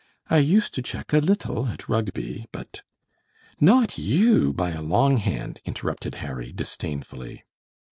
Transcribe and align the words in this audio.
"I 0.31 0.39
used 0.39 0.73
to 0.73 0.81
check 0.81 1.13
a 1.13 1.19
little 1.19 1.67
at 1.67 1.87
Rugby, 1.87 2.47
but" 2.51 2.81
"Not 3.71 3.99
you, 3.99 4.51
by 4.51 4.71
a 4.71 4.81
long 4.81 5.17
hand," 5.17 5.61
interrupted 5.63 6.15
Harry, 6.25 6.51
disdainfully. 6.51 7.43